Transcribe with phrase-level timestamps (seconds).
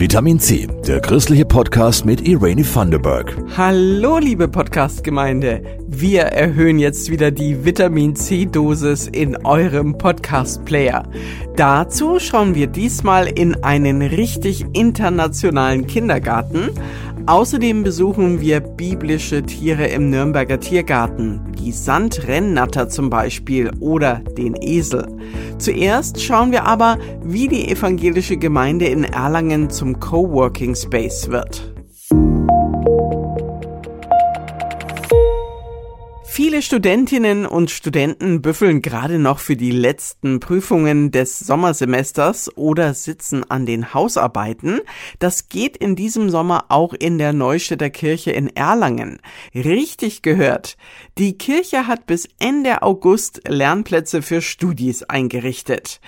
[0.00, 3.36] Vitamin C, der christliche Podcast mit Irene Thunderberg.
[3.54, 11.02] Hallo liebe Podcast-Gemeinde, wir erhöhen jetzt wieder die Vitamin C-Dosis in eurem Podcast-Player.
[11.54, 16.70] Dazu schauen wir diesmal in einen richtig internationalen Kindergarten.
[17.26, 25.06] Außerdem besuchen wir biblische Tiere im Nürnberger Tiergarten, die Sandrennnatter zum Beispiel oder den Esel.
[25.58, 31.69] Zuerst schauen wir aber, wie die evangelische Gemeinde in Erlangen zum Coworking Space wird.
[36.32, 43.42] Viele Studentinnen und Studenten büffeln gerade noch für die letzten Prüfungen des Sommersemesters oder sitzen
[43.50, 44.80] an den Hausarbeiten.
[45.18, 49.20] Das geht in diesem Sommer auch in der Neustädter Kirche in Erlangen.
[49.56, 50.76] Richtig gehört.
[51.18, 56.00] Die Kirche hat bis Ende August Lernplätze für Studis eingerichtet.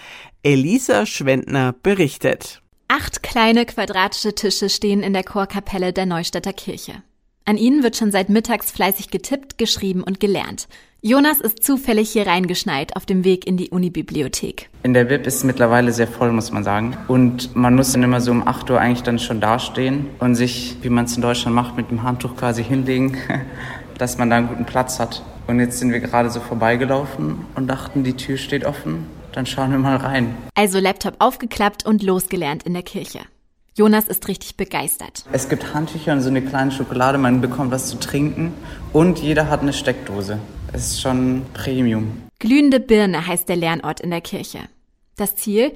[0.45, 2.63] Elisa Schwendner berichtet.
[2.87, 7.03] Acht kleine quadratische Tische stehen in der Chorkapelle der Neustädter Kirche.
[7.45, 10.69] An ihnen wird schon seit mittags fleißig getippt, geschrieben und gelernt.
[11.01, 14.71] Jonas ist zufällig hier reingeschneit auf dem Weg in die Unibibliothek.
[14.85, 16.97] In der Bib ist es mittlerweile sehr voll, muss man sagen.
[17.09, 20.77] Und man muss dann immer so um 8 Uhr eigentlich dann schon dastehen und sich,
[20.83, 23.17] wie man es in Deutschland macht, mit dem Handtuch quasi hinlegen,
[23.99, 25.25] dass man da einen guten Platz hat.
[25.49, 29.09] Und jetzt sind wir gerade so vorbeigelaufen und dachten, die Tür steht offen.
[29.33, 30.37] Dann schauen wir mal rein.
[30.55, 33.19] Also Laptop aufgeklappt und losgelernt in der Kirche.
[33.75, 35.25] Jonas ist richtig begeistert.
[35.33, 38.53] Es gibt Handtücher und so eine kleine Schokolade, man bekommt was zu trinken
[38.93, 40.39] und jeder hat eine Steckdose.
[40.75, 42.23] Es ist schon Premium.
[42.39, 44.59] Glühende Birne heißt der Lernort in der Kirche.
[45.17, 45.73] Das Ziel?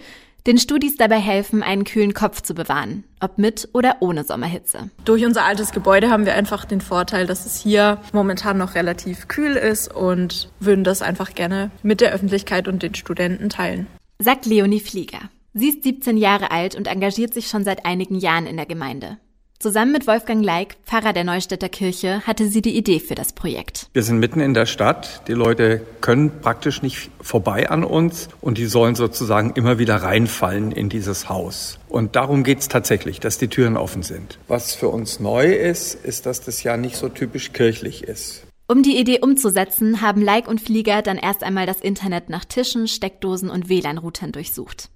[0.47, 4.91] Den Studis dabei helfen, einen kühlen Kopf zu bewahren, ob mit oder ohne Sommerhitze.
[5.05, 9.27] Durch unser altes Gebäude haben wir einfach den Vorteil, dass es hier momentan noch relativ
[9.27, 13.87] kühl ist und würden das einfach gerne mit der Öffentlichkeit und den Studenten teilen.
[14.19, 15.31] Sagt Leonie Flieger.
[15.59, 19.17] Sie ist 17 Jahre alt und engagiert sich schon seit einigen Jahren in der Gemeinde.
[19.59, 23.89] Zusammen mit Wolfgang Leik, Pfarrer der Neustädter Kirche, hatte sie die Idee für das Projekt.
[23.95, 25.23] Wir sind mitten in der Stadt.
[25.29, 30.73] Die Leute können praktisch nicht vorbei an uns und die sollen sozusagen immer wieder reinfallen
[30.73, 31.79] in dieses Haus.
[31.89, 34.39] Und darum geht es tatsächlich, dass die Türen offen sind.
[34.49, 38.47] Was für uns neu ist, ist, dass das ja nicht so typisch kirchlich ist.
[38.69, 42.89] Um die Idee umzusetzen, haben Leik und Flieger dann erst einmal das Internet nach Tischen,
[42.89, 44.91] Steckdosen und WLAN-Routern durchsucht.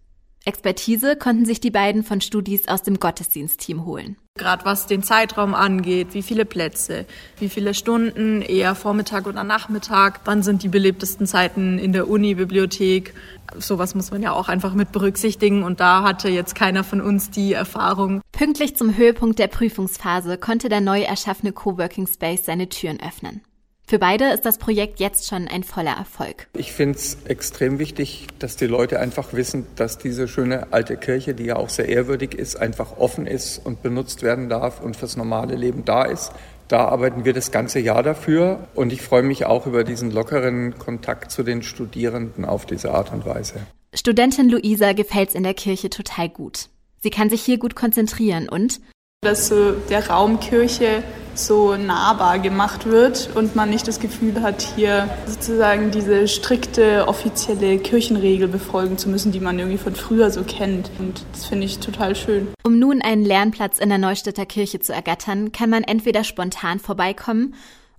[0.45, 4.17] Expertise konnten sich die beiden von Studis aus dem Gottesdienstteam holen.
[4.39, 7.05] Gerade was den Zeitraum angeht, wie viele Plätze,
[7.39, 13.13] wie viele Stunden, eher Vormittag oder Nachmittag, wann sind die belebtesten Zeiten in der Uni-Bibliothek.
[13.59, 17.31] Sowas muss man ja auch einfach mit berücksichtigen und da hatte jetzt keiner von uns
[17.31, 18.23] die Erfahrung.
[18.33, 23.43] Pünktlich zum Höhepunkt der Prüfungsphase konnte der neu erschaffene Coworking Space seine Türen öffnen.
[23.91, 26.47] Für beide ist das Projekt jetzt schon ein voller Erfolg.
[26.57, 31.35] Ich finde es extrem wichtig, dass die Leute einfach wissen, dass diese schöne alte Kirche,
[31.35, 35.17] die ja auch sehr ehrwürdig ist, einfach offen ist und benutzt werden darf und fürs
[35.17, 36.31] normale Leben da ist.
[36.69, 40.79] Da arbeiten wir das ganze Jahr dafür und ich freue mich auch über diesen lockeren
[40.79, 43.55] Kontakt zu den Studierenden auf diese Art und Weise.
[43.93, 46.69] Studentin Luisa gefällt es in der Kirche total gut.
[47.01, 48.81] Sie kann sich hier gut konzentrieren und
[49.23, 51.03] dass so der Raum Kirche
[51.35, 57.79] so nahbar gemacht wird und man nicht das Gefühl hat, hier sozusagen diese strikte offizielle
[57.79, 60.91] Kirchenregel befolgen zu müssen, die man irgendwie von früher so kennt.
[60.99, 62.49] Und das finde ich total schön.
[62.63, 67.55] Um nun einen Lernplatz in der Neustädter Kirche zu ergattern, kann man entweder spontan vorbeikommen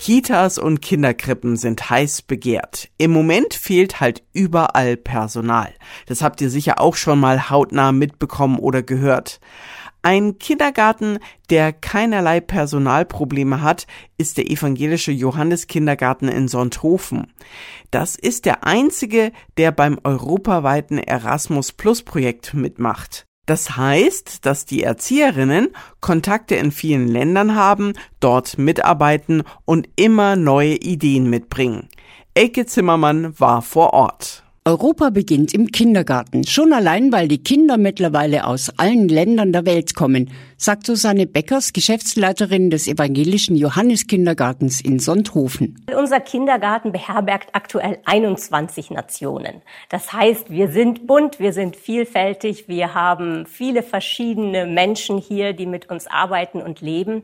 [0.08, 2.88] Kitas und Kinderkrippen sind heiß begehrt.
[2.96, 5.74] Im Moment fehlt halt überall Personal.
[6.06, 9.38] Das habt ihr sicher auch schon mal hautnah mitbekommen oder gehört.
[10.00, 11.18] Ein Kindergarten,
[11.50, 17.34] der keinerlei Personalprobleme hat, ist der evangelische Johanneskindergarten in Sonthofen.
[17.90, 23.27] Das ist der einzige, der beim europaweiten Erasmus Plus Projekt mitmacht.
[23.48, 25.68] Das heißt, dass die Erzieherinnen
[26.00, 31.88] Kontakte in vielen Ländern haben, dort mitarbeiten und immer neue Ideen mitbringen.
[32.34, 34.42] Elke Zimmermann war vor Ort.
[34.66, 39.94] Europa beginnt im Kindergarten, schon allein weil die Kinder mittlerweile aus allen Ländern der Welt
[39.94, 40.28] kommen,
[40.60, 45.86] sagt Susanne Beckers, Geschäftsleiterin des evangelischen Johanneskindergartens in Sonthofen.
[45.96, 49.62] Unser Kindergarten beherbergt aktuell 21 Nationen.
[49.88, 55.66] Das heißt, wir sind bunt, wir sind vielfältig, wir haben viele verschiedene Menschen hier, die
[55.66, 57.22] mit uns arbeiten und leben.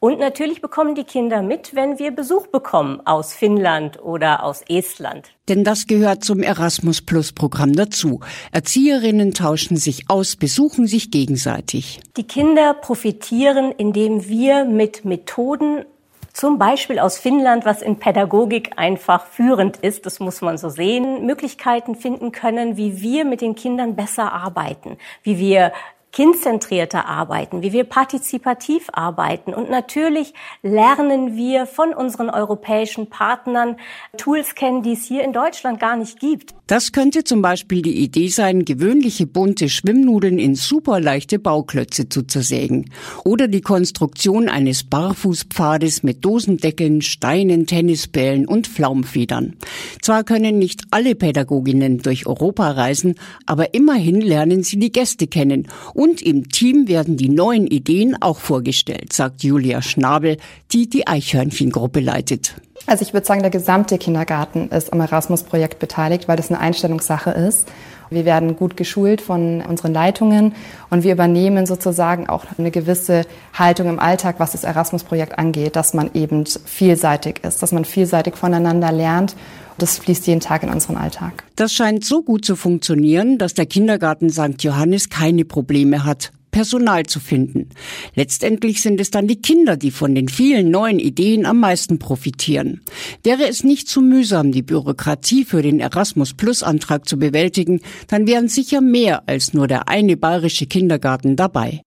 [0.00, 5.28] Und natürlich bekommen die Kinder mit, wenn wir Besuch bekommen aus Finnland oder aus Estland.
[5.50, 8.20] Denn das gehört zum Erasmus Plus Programm dazu.
[8.52, 12.00] Erzieherinnen tauschen sich aus, besuchen sich gegenseitig.
[12.16, 15.84] Die Kinder profitieren, indem wir mit Methoden
[16.32, 21.26] zum Beispiel aus Finnland, was in Pädagogik einfach führend ist, das muss man so sehen,
[21.26, 25.72] Möglichkeiten finden können, wie wir mit den Kindern besser arbeiten, wie wir
[26.12, 29.54] kindzentrierter arbeiten, wie wir partizipativ arbeiten.
[29.54, 33.76] Und natürlich lernen wir von unseren europäischen Partnern
[34.16, 36.54] Tools kennen, die es hier in Deutschland gar nicht gibt.
[36.66, 42.90] Das könnte zum Beispiel die Idee sein, gewöhnliche bunte Schwimmnudeln in superleichte Bauklötze zu zersägen.
[43.24, 49.56] Oder die Konstruktion eines Barfußpfades mit Dosendeckeln, Steinen, Tennisbällen und Pflaumfedern.
[50.00, 53.16] Zwar können nicht alle Pädagoginnen durch Europa reisen,
[53.46, 55.66] aber immerhin lernen sie die Gäste kennen
[56.00, 60.38] und im Team werden die neuen Ideen auch vorgestellt, sagt Julia Schnabel,
[60.72, 62.54] die die Eichhörnchengruppe leitet.
[62.86, 67.32] Also ich würde sagen, der gesamte Kindergarten ist am Erasmus-Projekt beteiligt, weil das eine Einstellungssache
[67.32, 67.68] ist.
[68.10, 70.54] Wir werden gut geschult von unseren Leitungen
[70.90, 73.22] und wir übernehmen sozusagen auch eine gewisse
[73.54, 78.36] Haltung im Alltag, was das Erasmus-Projekt angeht, dass man eben vielseitig ist, dass man vielseitig
[78.36, 79.36] voneinander lernt
[79.80, 81.44] das fließt jeden Tag in unseren Alltag.
[81.56, 84.62] Das scheint so gut zu funktionieren, dass der Kindergarten St.
[84.62, 86.32] Johannes keine Probleme hat.
[86.50, 87.68] Personal zu finden.
[88.14, 92.80] Letztendlich sind es dann die Kinder, die von den vielen neuen Ideen am meisten profitieren.
[93.22, 98.26] Wäre es nicht zu mühsam, die Bürokratie für den Erasmus Plus Antrag zu bewältigen, dann
[98.26, 101.82] wären sicher mehr als nur der eine bayerische Kindergarten dabei.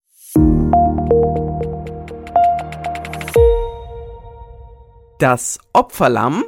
[5.19, 6.45] Das Opferlamm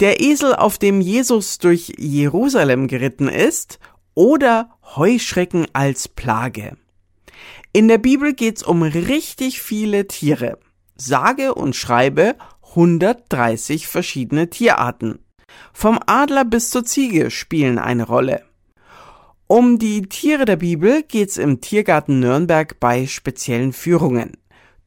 [0.00, 3.80] der Esel, auf dem Jesus durch Jerusalem geritten ist,
[4.14, 6.76] oder Heuschrecken als Plage.
[7.72, 10.58] In der Bibel geht's um richtig viele Tiere.
[10.96, 12.36] Sage und schreibe
[12.70, 15.20] 130 verschiedene Tierarten.
[15.72, 18.42] Vom Adler bis zur Ziege spielen eine Rolle.
[19.46, 24.32] Um die Tiere der Bibel geht's im Tiergarten Nürnberg bei speziellen Führungen.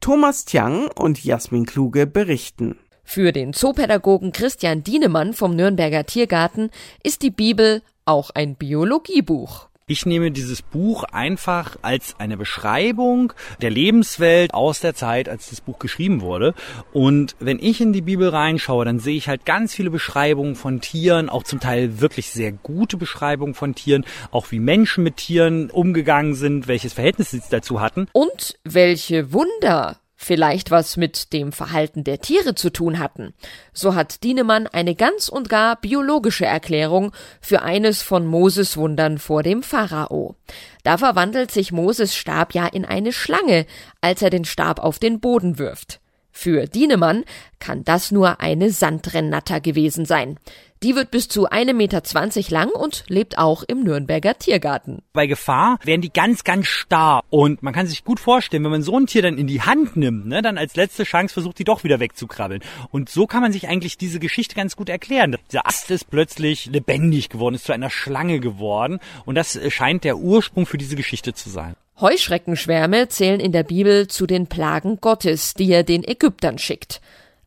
[0.00, 2.78] Thomas Tiang und Jasmin Kluge berichten.
[3.02, 6.70] Für den Zoopädagogen Christian Dienemann vom Nürnberger Tiergarten
[7.02, 9.68] ist die Bibel auch ein Biologiebuch.
[9.88, 15.60] Ich nehme dieses Buch einfach als eine Beschreibung der Lebenswelt aus der Zeit, als das
[15.60, 16.54] Buch geschrieben wurde.
[16.92, 20.80] Und wenn ich in die Bibel reinschaue, dann sehe ich halt ganz viele Beschreibungen von
[20.80, 25.68] Tieren, auch zum Teil wirklich sehr gute Beschreibungen von Tieren, auch wie Menschen mit Tieren
[25.68, 28.06] umgegangen sind, welches Verhältnis sie dazu hatten.
[28.12, 33.32] Und welche Wunder vielleicht was mit dem Verhalten der Tiere zu tun hatten.
[33.72, 39.42] So hat Dienemann eine ganz und gar biologische Erklärung für eines von Moses Wundern vor
[39.42, 40.36] dem Pharao.
[40.82, 43.66] Da verwandelt sich Moses Stab ja in eine Schlange,
[44.00, 46.01] als er den Stab auf den Boden wirft.
[46.32, 47.24] Für Dienemann
[47.60, 50.38] kann das nur eine Sandrennatter gewesen sein.
[50.82, 52.02] Die wird bis zu 1,20 Meter
[52.50, 55.02] lang und lebt auch im Nürnberger Tiergarten.
[55.12, 57.22] Bei Gefahr werden die ganz, ganz starr.
[57.30, 59.96] Und man kann sich gut vorstellen, wenn man so ein Tier dann in die Hand
[59.96, 62.64] nimmt, ne, dann als letzte Chance versucht, die doch wieder wegzukrabbeln.
[62.90, 65.36] Und so kann man sich eigentlich diese Geschichte ganz gut erklären.
[65.52, 68.98] Dieser Ast ist plötzlich lebendig geworden, ist zu einer Schlange geworden.
[69.24, 71.76] Und das scheint der Ursprung für diese Geschichte zu sein.
[72.00, 77.00] Heuschreckenschwärme zählen in der Bibel zu den Plagen Gottes, die er den Ägyptern schickt.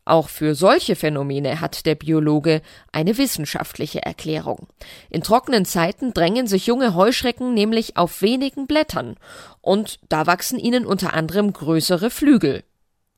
[0.04, 2.62] Auch für solche Phänomene hat der Biologe
[2.92, 4.68] eine wissenschaftliche Erklärung.
[5.10, 9.16] In trockenen Zeiten drängen sich junge Heuschrecken nämlich auf wenigen Blättern,
[9.60, 12.62] und da wachsen ihnen unter anderem größere Flügel.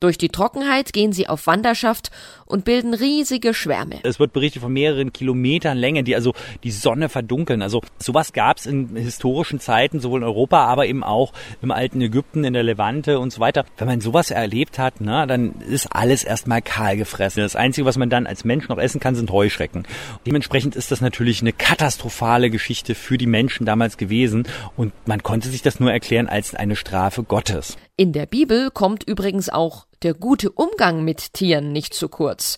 [0.01, 2.09] Durch die Trockenheit gehen sie auf Wanderschaft
[2.45, 3.99] und bilden riesige Schwärme.
[4.03, 7.61] Es wird berichtet von mehreren Kilometern Länge, die also die Sonne verdunkeln.
[7.61, 11.99] Also sowas gab es in historischen Zeiten, sowohl in Europa, aber eben auch im alten
[11.99, 13.65] Ägypten, in der Levante und so weiter.
[13.77, 17.43] Wenn man sowas erlebt hat, na, dann ist alles erstmal kahl gefressen.
[17.43, 19.83] Das Einzige, was man dann als Mensch noch essen kann, sind Heuschrecken.
[20.25, 25.49] Dementsprechend ist das natürlich eine katastrophale Geschichte für die Menschen damals gewesen und man konnte
[25.49, 27.75] sich das nur erklären als eine Strafe Gottes.
[27.97, 32.57] In der Bibel kommt übrigens auch der gute Umgang mit Tieren nicht zu kurz.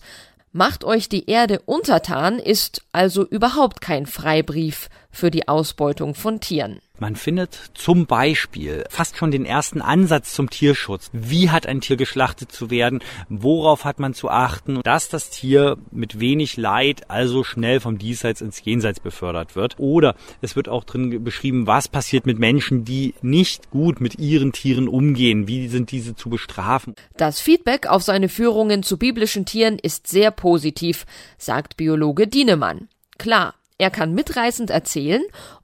[0.52, 6.80] Macht euch die Erde untertan ist also überhaupt kein Freibrief für die Ausbeutung von Tieren.
[6.98, 11.10] Man findet zum Beispiel fast schon den ersten Ansatz zum Tierschutz.
[11.12, 13.00] Wie hat ein Tier geschlachtet zu werden?
[13.28, 18.40] Worauf hat man zu achten, dass das Tier mit wenig Leid also schnell vom Diesseits
[18.40, 19.80] ins Jenseits befördert wird?
[19.80, 24.52] Oder es wird auch drin beschrieben, was passiert mit Menschen, die nicht gut mit ihren
[24.52, 25.48] Tieren umgehen?
[25.48, 26.94] Wie sind diese zu bestrafen?
[27.16, 31.04] Das Feedback auf seine Führungen zu biblischen Tieren ist sehr positiv,
[31.36, 32.88] sagt Biologe Dienemann.
[33.18, 35.22] Klar, er kann mitreißend erzählen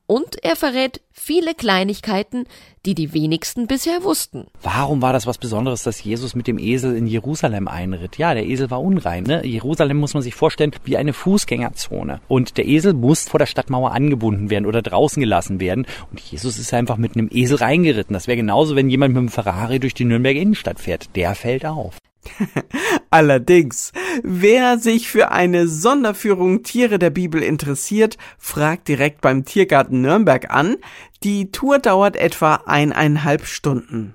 [0.08, 2.46] und er verrät viele Kleinigkeiten,
[2.84, 4.48] die die wenigsten bisher wussten.
[4.60, 8.18] Warum war das was Besonderes, dass Jesus mit dem Esel in Jerusalem einritt?
[8.18, 9.22] Ja, der Esel war unrein.
[9.22, 9.46] Ne?
[9.46, 12.20] Jerusalem muss man sich vorstellen wie eine Fußgängerzone.
[12.26, 15.86] Und der Esel muss vor der Stadtmauer angebunden werden oder draußen gelassen werden.
[16.10, 18.14] Und Jesus ist einfach mit einem Esel reingeritten.
[18.14, 21.14] Das wäre genauso, wenn jemand mit einem Ferrari durch die Nürnberger Innenstadt fährt.
[21.14, 21.98] Der fällt auf.
[23.10, 30.50] Allerdings, wer sich für eine Sonderführung Tiere der Bibel interessiert, fragt direkt beim Tiergarten Nürnberg
[30.50, 30.76] an.
[31.22, 34.14] Die Tour dauert etwa eineinhalb Stunden.